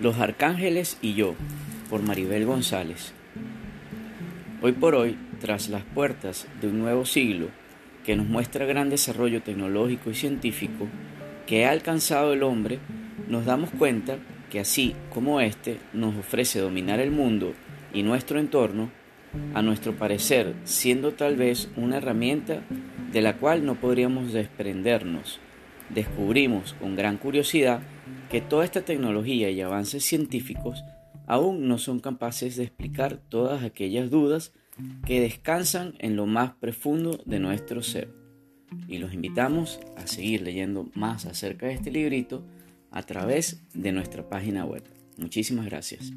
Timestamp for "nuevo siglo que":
6.78-8.16